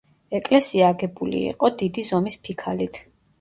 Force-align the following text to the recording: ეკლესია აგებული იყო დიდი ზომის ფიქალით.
ეკლესია 0.37 0.87
აგებული 0.93 1.41
იყო 1.51 1.71
დიდი 1.83 2.07
ზომის 2.09 2.39
ფიქალით. 2.49 3.01